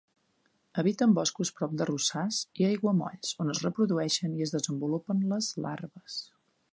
Habita 0.83 1.05
en 1.09 1.11
boscos 1.17 1.51
prop 1.59 1.75
d'arrossars 1.81 2.39
i 2.63 2.67
aiguamolls, 2.69 3.35
on 3.45 3.55
es 3.57 3.63
reprodueixen 3.67 4.35
i 4.39 4.47
es 4.49 4.55
desenvolupen 4.57 5.25
les 5.35 5.51
larves. 5.67 6.17